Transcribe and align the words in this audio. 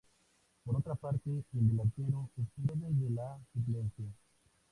Por 0.65 0.75
otra 0.77 0.95
parte, 0.95 1.29
el 1.29 1.43
delantero 1.69 2.31
esperó 2.35 2.73
desde 2.75 3.09
la 3.13 3.37
suplencia. 3.53 4.07